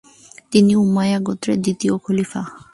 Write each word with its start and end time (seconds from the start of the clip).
তিনি 0.51 0.71
উমাইয়া 0.75 1.19
গোত্রের 1.19 1.57
দ্বিতীয় 1.61 1.93
খলিফা। 1.97 2.41